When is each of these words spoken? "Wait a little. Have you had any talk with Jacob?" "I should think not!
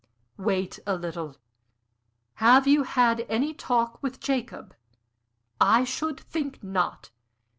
"Wait 0.39 0.79
a 0.87 0.95
little. 0.95 1.37
Have 2.37 2.65
you 2.65 2.81
had 2.81 3.19
any 3.29 3.53
talk 3.53 4.01
with 4.01 4.19
Jacob?" 4.19 4.75
"I 5.59 5.83
should 5.83 6.19
think 6.19 6.63
not! 6.63 7.11